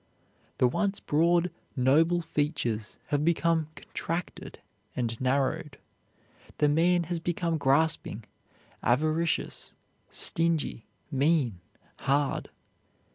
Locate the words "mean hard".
11.11-12.49